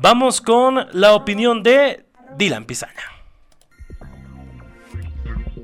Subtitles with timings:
[0.00, 2.04] Vamos con la opinión de
[2.36, 3.02] Dylan Pizaña.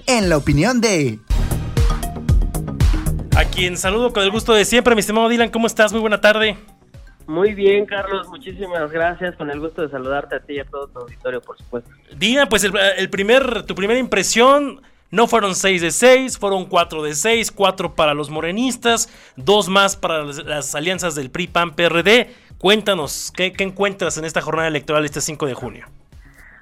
[0.09, 1.21] En la opinión de...
[3.37, 5.93] A quien saludo con el gusto de siempre, mi estimado Dylan, ¿cómo estás?
[5.93, 6.57] Muy buena tarde.
[7.29, 9.37] Muy bien, Carlos, muchísimas gracias.
[9.37, 11.91] Con el gusto de saludarte a ti y a todo tu auditorio, por supuesto.
[12.17, 14.83] Dylan, pues el, primer, tu primera impresión
[15.15, 19.97] no fueron 6 de 6, fueron 4 de 6, 4 para los morenistas, 2 más
[19.97, 22.29] para las, alianzas del PRI, PAN, PRD.
[22.59, 25.87] Cuéntanos, ¿qué, ¿qué, encuentras en esta jornada electoral este 5 de junio?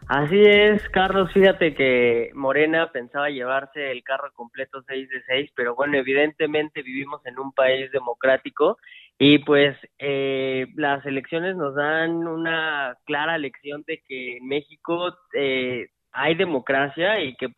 [0.08, 5.74] Así es, Carlos, fíjate que Morena pensaba llevarse el carro completo 6 de 6, pero
[5.74, 8.76] bueno, evidentemente vivimos en un país democrático
[9.18, 15.86] y pues eh, las elecciones nos dan una clara lección de que en México eh,
[16.12, 17.48] hay democracia y que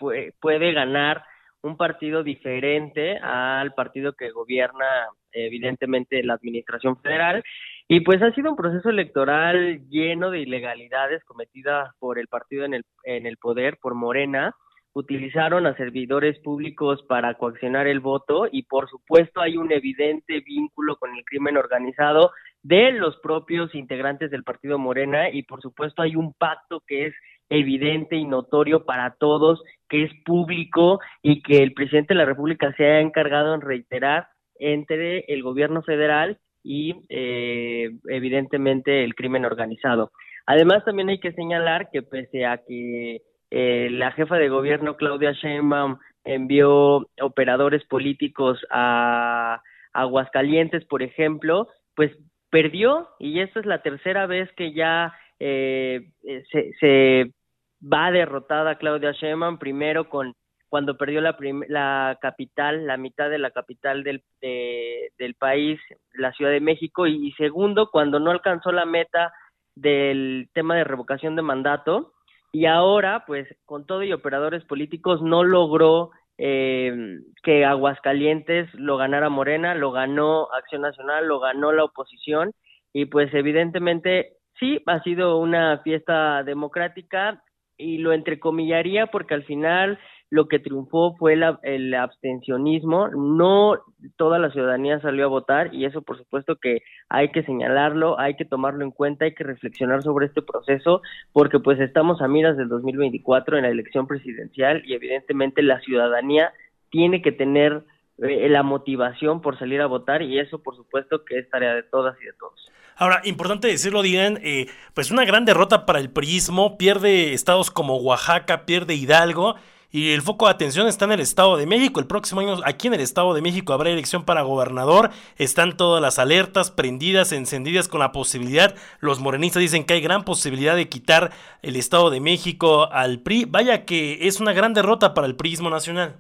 [0.40, 1.24] puede ganar
[1.62, 4.86] un partido diferente al partido que gobierna
[5.32, 7.42] evidentemente la administración federal.
[7.88, 12.74] Y pues ha sido un proceso electoral lleno de ilegalidades cometidas por el partido en
[12.74, 14.54] el, en el poder, por Morena,
[14.94, 20.96] utilizaron a servidores públicos para coaccionar el voto y por supuesto hay un evidente vínculo
[20.96, 22.30] con el crimen organizado
[22.62, 27.14] de los propios integrantes del partido Morena y por supuesto hay un pacto que es
[27.48, 32.72] evidente y notorio para todos, que es público y que el presidente de la República
[32.76, 34.28] se ha encargado en reiterar
[34.58, 40.12] entre el gobierno federal y eh, evidentemente el crimen organizado.
[40.46, 45.32] Además también hay que señalar que pese a que eh, la jefa de gobierno Claudia
[45.32, 52.10] Sheinbaum envió operadores políticos a Aguascalientes, por ejemplo, pues
[52.50, 56.10] perdió y esta es la tercera vez que ya eh,
[56.50, 57.32] se, se,
[57.80, 60.34] va derrotada Claudia Sheinbaum, primero con
[60.74, 61.36] cuando perdió la,
[61.68, 65.78] la capital, la mitad de la capital del, del país,
[66.14, 69.32] la Ciudad de México, y, segundo, cuando no alcanzó la meta
[69.76, 72.14] del tema de revocación de mandato,
[72.50, 79.28] y ahora, pues, con todo y operadores políticos, no logró eh, que Aguascalientes lo ganara
[79.28, 82.50] Morena, lo ganó Acción Nacional, lo ganó la oposición,
[82.92, 87.42] y pues evidentemente sí, ha sido una fiesta democrática,
[87.76, 89.98] y lo entrecomillaría porque al final
[90.30, 93.78] lo que triunfó fue el abstencionismo, no
[94.16, 98.34] toda la ciudadanía salió a votar y eso por supuesto que hay que señalarlo, hay
[98.34, 102.56] que tomarlo en cuenta, hay que reflexionar sobre este proceso porque pues estamos a miras
[102.56, 106.52] del 2024 en la elección presidencial y evidentemente la ciudadanía
[106.90, 107.84] tiene que tener
[108.18, 111.84] eh, la motivación por salir a votar y eso por supuesto que es tarea de
[111.84, 112.70] todas y de todos.
[112.96, 117.96] Ahora, importante decirlo, Digan, eh, pues una gran derrota para el PRIismo, pierde estados como
[117.96, 119.56] Oaxaca, pierde Hidalgo,
[119.94, 122.00] y el foco de atención está en el Estado de México.
[122.00, 125.10] El próximo año aquí en el Estado de México habrá elección para gobernador.
[125.36, 128.74] Están todas las alertas prendidas, encendidas con la posibilidad.
[128.98, 131.30] Los morenistas dicen que hay gran posibilidad de quitar
[131.62, 133.44] el Estado de México al PRI.
[133.44, 136.16] Vaya que es una gran derrota para el PRIismo nacional.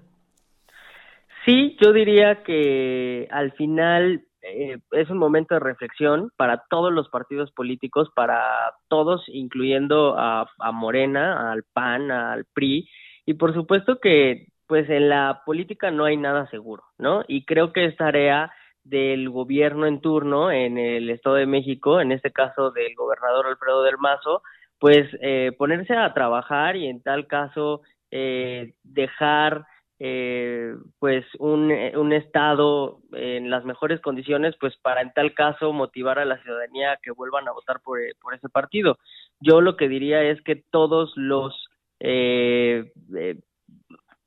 [1.44, 4.24] Sí, yo diría que al final
[4.54, 8.42] eh, es un momento de reflexión para todos los partidos políticos, para
[8.88, 12.88] todos, incluyendo a, Morena, al PAN, al PRI,
[13.26, 17.22] y por supuesto que pues en la política no hay nada seguro, ¿no?
[17.28, 18.50] Y creo que es tarea
[18.82, 23.82] del gobierno en turno en el Estado de México, en este caso del gobernador Alfredo
[23.82, 24.42] del Mazo,
[24.78, 29.66] pues eh, ponerse a trabajar y en tal caso eh, dejar
[30.06, 36.18] eh, pues un, un estado en las mejores condiciones pues para en tal caso motivar
[36.18, 38.98] a la ciudadanía a que vuelvan a votar por, por ese partido.
[39.40, 41.70] Yo lo que diría es que todos los
[42.00, 43.38] eh, eh,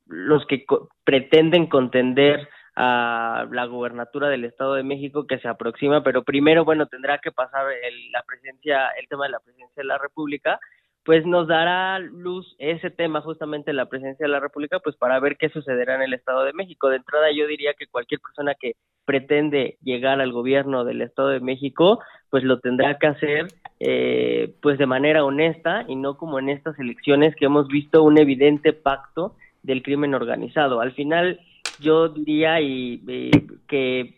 [0.06, 0.64] los que
[1.04, 6.86] pretenden contender a la gubernatura del Estado de México que se aproxima, pero primero, bueno,
[6.86, 7.66] tendrá que pasar
[8.10, 10.58] la presencia, el tema de la presidencia de la República,
[11.08, 15.38] pues nos dará luz ese tema justamente la presencia de la República, pues para ver
[15.38, 16.90] qué sucederá en el Estado de México.
[16.90, 18.74] De entrada yo diría que cualquier persona que
[19.06, 21.98] pretende llegar al gobierno del Estado de México,
[22.28, 23.46] pues lo tendrá que hacer
[23.80, 28.18] eh, pues de manera honesta y no como en estas elecciones que hemos visto un
[28.18, 30.82] evidente pacto del crimen organizado.
[30.82, 31.40] Al final
[31.80, 33.00] yo diría y,
[33.66, 34.17] que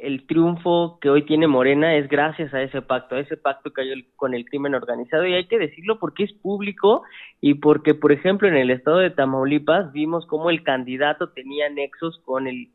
[0.00, 3.82] el triunfo que hoy tiene Morena es gracias a ese pacto, a ese pacto que
[3.82, 5.26] hay con el crimen organizado.
[5.26, 7.02] Y hay que decirlo porque es público
[7.40, 12.20] y porque, por ejemplo, en el estado de Tamaulipas vimos cómo el candidato tenía nexos
[12.24, 12.68] con el,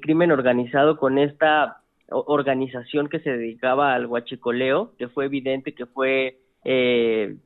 [0.00, 1.78] crimen organizado, con esta
[2.08, 7.36] organización que se dedicaba al huachicoleo, que fue evidente que fue eh,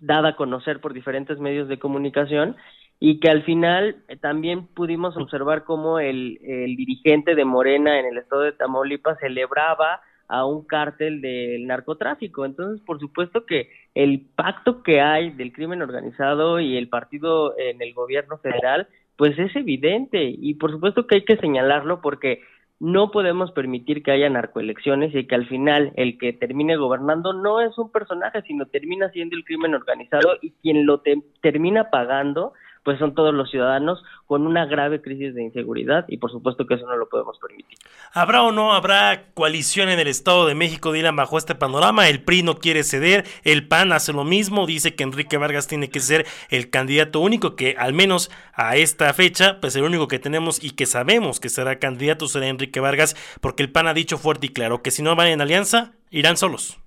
[0.00, 2.56] dada a conocer por diferentes medios de comunicación
[3.00, 8.04] y que al final eh, también pudimos observar cómo el, el, dirigente de Morena en
[8.04, 12.44] el estado de Tamaulipas celebraba a un cártel del narcotráfico.
[12.44, 17.80] Entonces, por supuesto que el pacto que hay del crimen organizado y el partido en
[17.82, 18.86] el gobierno federal,
[19.16, 22.42] pues es evidente y por supuesto que hay que señalarlo porque
[22.80, 27.60] no podemos permitir que haya narcoelecciones y que al final el que termine gobernando no
[27.60, 31.02] es un personaje, sino termina siendo el crimen organizado y quien lo
[31.42, 32.52] termina pagando
[32.82, 36.74] pues son todos los ciudadanos con una grave crisis de inseguridad y por supuesto que
[36.74, 37.78] eso no lo podemos permitir.
[38.12, 42.08] ¿Habrá o no habrá coalición en el Estado de México, Dylan, bajo este panorama?
[42.08, 45.90] El PRI no quiere ceder, el PAN hace lo mismo, dice que Enrique Vargas tiene
[45.90, 50.18] que ser el candidato único, que al menos a esta fecha, pues el único que
[50.18, 54.16] tenemos y que sabemos que será candidato será Enrique Vargas, porque el PAN ha dicho
[54.16, 56.78] fuerte y claro que si no van en alianza, irán solos.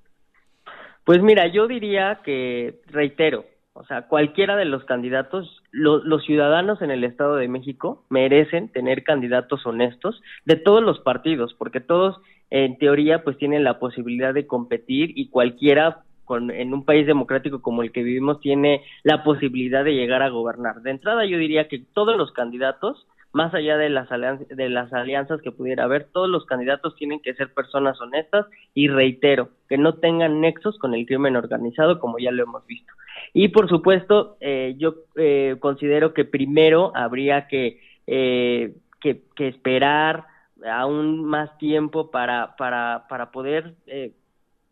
[1.03, 6.91] Pues mira, yo diría que, reitero, o sea, cualquiera de los candidatos, los ciudadanos en
[6.91, 12.21] el Estado de México merecen tener candidatos honestos de todos los partidos, porque todos
[12.51, 17.63] en teoría pues tienen la posibilidad de competir y cualquiera con, en un país democrático
[17.63, 20.81] como el que vivimos tiene la posibilidad de llegar a gobernar.
[20.83, 25.41] De entrada yo diría que todos los candidatos más allá de las, de las alianzas
[25.41, 28.45] que pudiera haber, todos los candidatos tienen que ser personas honestas
[28.75, 32.93] y reitero, que no tengan nexos con el crimen organizado, como ya lo hemos visto.
[33.33, 40.25] Y por supuesto, eh, yo eh, considero que primero habría que, eh, que, que, esperar
[40.69, 43.73] aún más tiempo para, para, para poder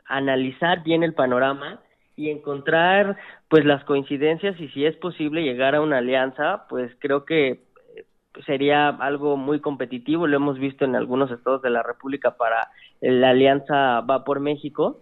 [0.05, 1.79] analizar bien el panorama
[2.15, 3.17] y encontrar
[3.49, 7.70] pues las coincidencias y si es posible llegar a una alianza, pues creo que
[8.45, 12.69] sería algo muy competitivo, lo hemos visto en algunos estados de la República para
[13.01, 15.01] la alianza Va por México,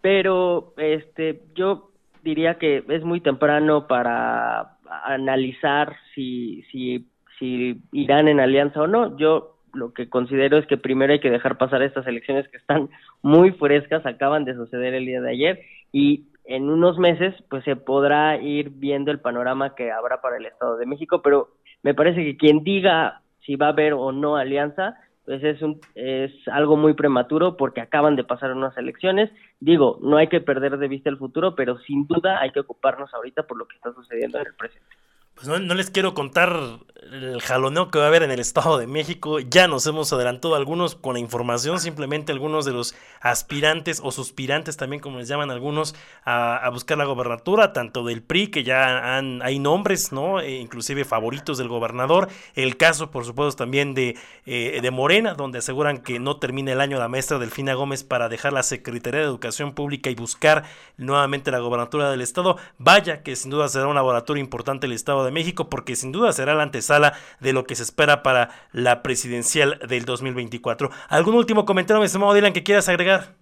[0.00, 1.90] pero este yo
[2.22, 7.06] diría que es muy temprano para analizar si si
[7.38, 9.16] si irán en alianza o no.
[9.16, 12.90] Yo lo que considero es que primero hay que dejar pasar estas elecciones que están
[13.22, 15.60] muy frescas, acaban de suceder el día de ayer
[15.92, 20.46] y en unos meses pues se podrá ir viendo el panorama que habrá para el
[20.46, 21.48] Estado de México, pero
[21.84, 24.96] me parece que quien diga si va a haber o no alianza,
[25.26, 29.30] pues es, un, es algo muy prematuro porque acaban de pasar unas elecciones.
[29.60, 33.12] Digo, no hay que perder de vista el futuro, pero sin duda hay que ocuparnos
[33.12, 34.96] ahorita por lo que está sucediendo en el presente.
[35.34, 36.78] Pues no, no les quiero contar
[37.12, 39.38] el jaloneo que va a haber en el Estado de México.
[39.38, 44.76] Ya nos hemos adelantado algunos con la información, simplemente algunos de los aspirantes o suspirantes
[44.76, 45.94] también, como les llaman algunos,
[46.24, 50.40] a, buscar la gobernatura, tanto del PRI, que ya han, hay nombres, ¿no?
[50.40, 52.28] E inclusive favoritos del gobernador.
[52.54, 54.16] El caso, por supuesto, también de,
[54.46, 58.28] eh, de Morena, donde aseguran que no termina el año la maestra Delfina Gómez para
[58.28, 60.64] dejar la Secretaría de Educación Pública y buscar
[60.96, 62.56] nuevamente la gobernatura del Estado.
[62.78, 66.32] Vaya que sin duda será un laboratorio importante el Estado de México, porque sin duda
[66.32, 70.90] será la antesala de lo que se espera para la presidencial del 2024.
[71.08, 73.34] ¿Algún último comentario, mi estimado Dylan, que quieras agregar?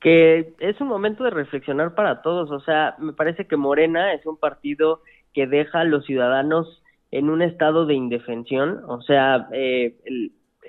[0.00, 2.50] Que es un momento de reflexionar para todos.
[2.50, 5.02] O sea, me parece que Morena es un partido
[5.32, 9.96] que deja a los ciudadanos en un estado de indefensión, o sea, eh,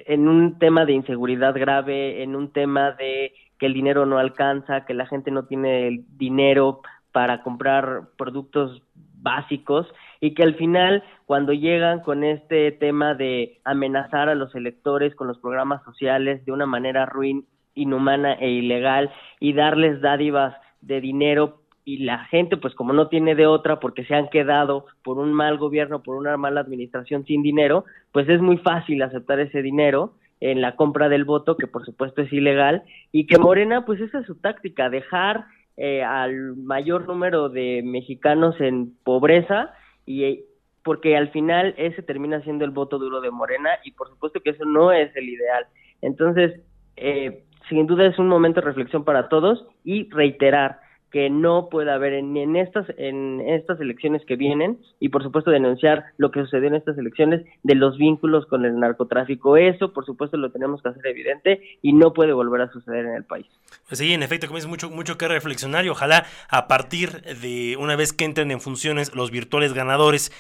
[0.06, 4.86] en un tema de inseguridad grave, en un tema de que el dinero no alcanza,
[4.86, 9.88] que la gente no tiene el dinero para comprar productos básicos
[10.26, 15.28] y que al final cuando llegan con este tema de amenazar a los electores con
[15.28, 17.46] los programas sociales de una manera ruin,
[17.76, 23.36] inhumana e ilegal y darles dádivas de dinero y la gente pues como no tiene
[23.36, 27.44] de otra porque se han quedado por un mal gobierno, por una mala administración sin
[27.44, 31.86] dinero, pues es muy fácil aceptar ese dinero en la compra del voto, que por
[31.86, 35.46] supuesto es ilegal, y que Morena, pues esa es su táctica, dejar
[35.78, 39.72] eh, al mayor número de mexicanos en pobreza
[40.06, 40.46] y
[40.84, 44.52] porque al final ese termina siendo el voto duro de Morena y por supuesto que
[44.52, 45.66] eso no es el ideal.
[46.02, 46.62] Entonces,
[46.96, 50.80] eh, sin duda es un momento de reflexión para todos y reiterar,
[51.12, 56.06] que no pueda haber en, estas en estas elecciones que vienen y por supuesto denunciar
[56.18, 59.56] lo que sucedió en estas elecciones de los vínculos con el narcotráfico.
[59.56, 63.14] Eso por supuesto lo tenemos que hacer evidente y no puede volver a suceder en
[63.14, 63.46] el país.
[63.88, 67.78] Pues sí, en efecto, como es mucho mucho que reflexionar y ojalá a partir de
[67.80, 70.32] una vez que entren en funciones los virtuales ganadores,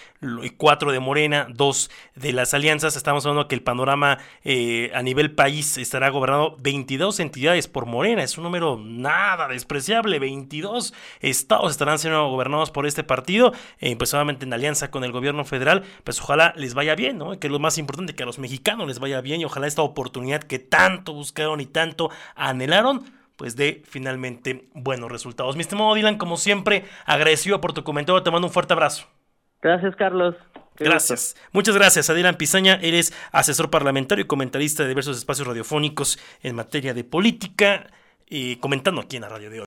[0.58, 5.32] cuatro de Morena, dos de las alianzas, estamos hablando que el panorama eh, a nivel
[5.32, 10.65] país estará gobernado 22 entidades por Morena, es un número nada despreciable, 22
[11.22, 15.46] estados estarán siendo gobernados por este partido, eh, pues solamente en alianza con el gobierno
[15.46, 17.40] federal, pues ojalá les vaya bien, ¿no?
[17.40, 19.82] Que es lo más importante, que a los mexicanos les vaya bien y ojalá esta
[19.82, 23.04] oportunidad que tanto buscaron y tanto anhelaron,
[23.36, 25.56] pues dé finalmente buenos resultados.
[25.56, 29.08] Mi estimado Dylan, como siempre, agradecido por tu comentario, te mando un fuerte abrazo.
[29.62, 30.36] Gracias, Carlos.
[30.78, 31.36] gracias.
[31.52, 32.80] Muchas gracias, Adrián Pizaña.
[32.82, 37.88] Eres asesor parlamentario y comentarista de diversos espacios radiofónicos en materia de política,
[38.28, 39.64] y comentando aquí en la radio de hoy.